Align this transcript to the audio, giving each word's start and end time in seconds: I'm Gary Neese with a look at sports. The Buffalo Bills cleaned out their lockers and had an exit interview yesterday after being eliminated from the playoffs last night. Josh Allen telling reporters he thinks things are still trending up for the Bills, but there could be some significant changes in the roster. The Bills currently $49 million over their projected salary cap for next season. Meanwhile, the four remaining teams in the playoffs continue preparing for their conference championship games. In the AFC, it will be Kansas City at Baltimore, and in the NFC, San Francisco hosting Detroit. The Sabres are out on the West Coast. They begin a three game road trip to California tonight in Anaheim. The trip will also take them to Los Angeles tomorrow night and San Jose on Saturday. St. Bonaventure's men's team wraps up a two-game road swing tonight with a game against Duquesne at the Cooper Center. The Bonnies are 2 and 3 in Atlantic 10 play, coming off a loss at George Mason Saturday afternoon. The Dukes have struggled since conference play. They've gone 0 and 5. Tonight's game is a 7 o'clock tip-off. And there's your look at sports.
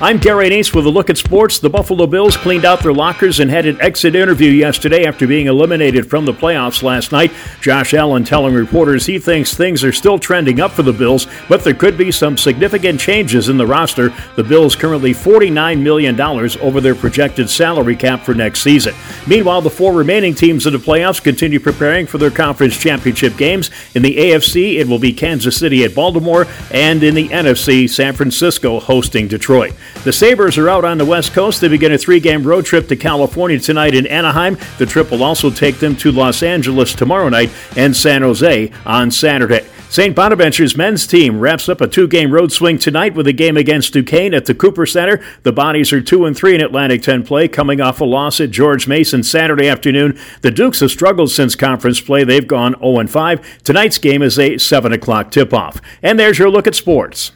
I'm 0.00 0.18
Gary 0.18 0.48
Neese 0.48 0.72
with 0.72 0.86
a 0.86 0.90
look 0.90 1.10
at 1.10 1.18
sports. 1.18 1.58
The 1.58 1.68
Buffalo 1.68 2.06
Bills 2.06 2.36
cleaned 2.36 2.64
out 2.64 2.84
their 2.84 2.92
lockers 2.92 3.40
and 3.40 3.50
had 3.50 3.66
an 3.66 3.80
exit 3.80 4.14
interview 4.14 4.48
yesterday 4.48 5.04
after 5.04 5.26
being 5.26 5.48
eliminated 5.48 6.08
from 6.08 6.24
the 6.24 6.32
playoffs 6.32 6.84
last 6.84 7.10
night. 7.10 7.32
Josh 7.60 7.94
Allen 7.94 8.22
telling 8.22 8.54
reporters 8.54 9.06
he 9.06 9.18
thinks 9.18 9.54
things 9.56 9.82
are 9.82 9.90
still 9.90 10.16
trending 10.16 10.60
up 10.60 10.70
for 10.70 10.84
the 10.84 10.92
Bills, 10.92 11.26
but 11.48 11.64
there 11.64 11.74
could 11.74 11.98
be 11.98 12.12
some 12.12 12.36
significant 12.36 13.00
changes 13.00 13.48
in 13.48 13.56
the 13.56 13.66
roster. 13.66 14.14
The 14.36 14.44
Bills 14.44 14.76
currently 14.76 15.12
$49 15.12 15.82
million 15.82 16.20
over 16.20 16.80
their 16.80 16.94
projected 16.94 17.50
salary 17.50 17.96
cap 17.96 18.20
for 18.20 18.34
next 18.34 18.60
season. 18.60 18.94
Meanwhile, 19.26 19.62
the 19.62 19.70
four 19.70 19.92
remaining 19.92 20.36
teams 20.36 20.64
in 20.64 20.74
the 20.74 20.78
playoffs 20.78 21.20
continue 21.20 21.58
preparing 21.58 22.06
for 22.06 22.18
their 22.18 22.30
conference 22.30 22.78
championship 22.78 23.36
games. 23.36 23.72
In 23.96 24.02
the 24.02 24.16
AFC, 24.16 24.74
it 24.78 24.86
will 24.86 25.00
be 25.00 25.12
Kansas 25.12 25.56
City 25.56 25.82
at 25.82 25.96
Baltimore, 25.96 26.46
and 26.70 27.02
in 27.02 27.16
the 27.16 27.28
NFC, 27.30 27.90
San 27.90 28.14
Francisco 28.14 28.78
hosting 28.78 29.26
Detroit. 29.26 29.74
The 30.04 30.12
Sabres 30.12 30.56
are 30.58 30.68
out 30.68 30.84
on 30.84 30.98
the 30.98 31.04
West 31.04 31.32
Coast. 31.32 31.60
They 31.60 31.68
begin 31.68 31.92
a 31.92 31.98
three 31.98 32.20
game 32.20 32.44
road 32.44 32.64
trip 32.64 32.88
to 32.88 32.96
California 32.96 33.58
tonight 33.58 33.94
in 33.94 34.06
Anaheim. 34.06 34.56
The 34.78 34.86
trip 34.86 35.10
will 35.10 35.22
also 35.22 35.50
take 35.50 35.78
them 35.78 35.96
to 35.96 36.12
Los 36.12 36.42
Angeles 36.42 36.94
tomorrow 36.94 37.28
night 37.28 37.50
and 37.76 37.96
San 37.96 38.22
Jose 38.22 38.70
on 38.86 39.10
Saturday. 39.10 39.66
St. 39.90 40.14
Bonaventure's 40.14 40.76
men's 40.76 41.06
team 41.06 41.40
wraps 41.40 41.66
up 41.66 41.80
a 41.80 41.88
two-game 41.88 42.30
road 42.30 42.52
swing 42.52 42.76
tonight 42.76 43.14
with 43.14 43.26
a 43.26 43.32
game 43.32 43.56
against 43.56 43.94
Duquesne 43.94 44.34
at 44.34 44.44
the 44.44 44.54
Cooper 44.54 44.84
Center. 44.84 45.24
The 45.44 45.52
Bonnies 45.52 45.94
are 45.94 46.02
2 46.02 46.26
and 46.26 46.36
3 46.36 46.56
in 46.56 46.60
Atlantic 46.60 47.00
10 47.00 47.24
play, 47.24 47.48
coming 47.48 47.80
off 47.80 48.02
a 48.02 48.04
loss 48.04 48.38
at 48.38 48.50
George 48.50 48.86
Mason 48.86 49.22
Saturday 49.22 49.66
afternoon. 49.66 50.18
The 50.42 50.50
Dukes 50.50 50.80
have 50.80 50.90
struggled 50.90 51.30
since 51.30 51.56
conference 51.56 52.02
play. 52.02 52.22
They've 52.22 52.46
gone 52.46 52.74
0 52.80 52.98
and 52.98 53.10
5. 53.10 53.62
Tonight's 53.64 53.96
game 53.96 54.20
is 54.20 54.38
a 54.38 54.58
7 54.58 54.92
o'clock 54.92 55.30
tip-off. 55.30 55.80
And 56.02 56.20
there's 56.20 56.38
your 56.38 56.50
look 56.50 56.66
at 56.66 56.74
sports. 56.74 57.32